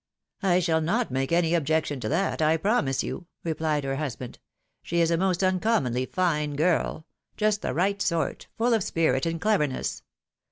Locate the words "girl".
6.55-7.05